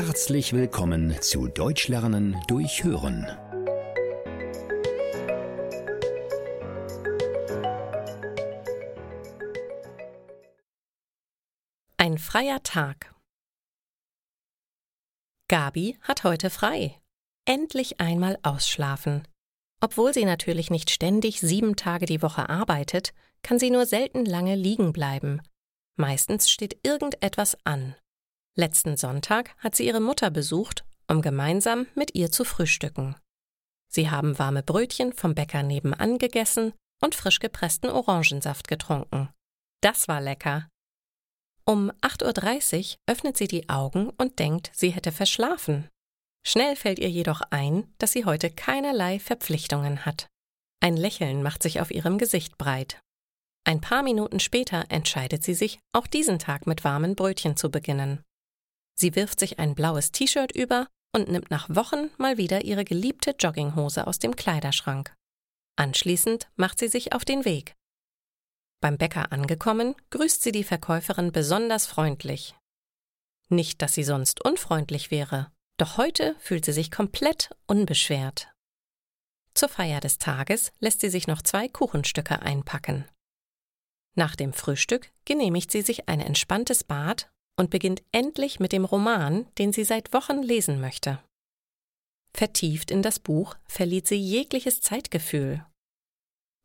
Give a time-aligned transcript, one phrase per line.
[0.00, 3.26] Herzlich willkommen zu Deutsch lernen durch Hören.
[11.96, 13.12] Ein freier Tag.
[15.48, 16.96] Gabi hat heute frei.
[17.44, 19.26] Endlich einmal ausschlafen.
[19.80, 24.54] Obwohl sie natürlich nicht ständig sieben Tage die Woche arbeitet, kann sie nur selten lange
[24.54, 25.42] liegen bleiben.
[25.96, 27.96] Meistens steht irgendetwas an.
[28.58, 33.14] Letzten Sonntag hat sie ihre Mutter besucht, um gemeinsam mit ihr zu frühstücken.
[33.88, 39.28] Sie haben warme Brötchen vom Bäcker nebenan gegessen und frisch gepressten Orangensaft getrunken.
[39.80, 40.68] Das war lecker.
[41.64, 45.88] Um 8.30 Uhr öffnet sie die Augen und denkt, sie hätte verschlafen.
[46.44, 50.26] Schnell fällt ihr jedoch ein, dass sie heute keinerlei Verpflichtungen hat.
[50.80, 53.00] Ein Lächeln macht sich auf ihrem Gesicht breit.
[53.62, 58.24] Ein paar Minuten später entscheidet sie sich, auch diesen Tag mit warmen Brötchen zu beginnen.
[58.98, 63.30] Sie wirft sich ein blaues T-Shirt über und nimmt nach Wochen mal wieder ihre geliebte
[63.38, 65.14] Jogginghose aus dem Kleiderschrank.
[65.76, 67.76] Anschließend macht sie sich auf den Weg.
[68.80, 72.56] Beim Bäcker angekommen, grüßt sie die Verkäuferin besonders freundlich.
[73.48, 78.52] Nicht, dass sie sonst unfreundlich wäre, doch heute fühlt sie sich komplett unbeschwert.
[79.54, 83.04] Zur Feier des Tages lässt sie sich noch zwei Kuchenstücke einpacken.
[84.16, 89.46] Nach dem Frühstück genehmigt sie sich ein entspanntes Bad und beginnt endlich mit dem Roman,
[89.56, 91.18] den sie seit Wochen lesen möchte.
[92.32, 95.66] Vertieft in das Buch verliert sie jegliches Zeitgefühl.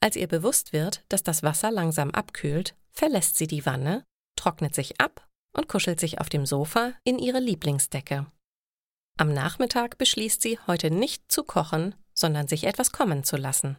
[0.00, 4.04] Als ihr bewusst wird, dass das Wasser langsam abkühlt, verlässt sie die Wanne,
[4.36, 8.26] trocknet sich ab und kuschelt sich auf dem Sofa in ihre Lieblingsdecke.
[9.16, 13.76] Am Nachmittag beschließt sie, heute nicht zu kochen, sondern sich etwas kommen zu lassen.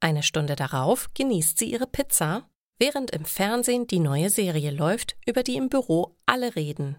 [0.00, 5.42] Eine Stunde darauf genießt sie ihre Pizza während im Fernsehen die neue Serie läuft, über
[5.42, 6.96] die im Büro alle reden.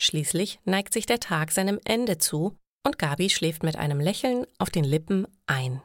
[0.00, 4.70] Schließlich neigt sich der Tag seinem Ende zu und Gabi schläft mit einem Lächeln auf
[4.70, 5.82] den Lippen ein.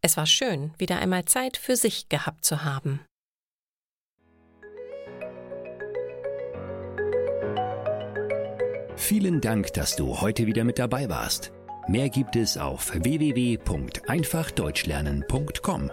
[0.00, 3.00] Es war schön, wieder einmal Zeit für sich gehabt zu haben.
[8.96, 11.52] Vielen Dank, dass du heute wieder mit dabei warst.
[11.88, 15.90] Mehr gibt es auf www.einfachdeutschlernen.com.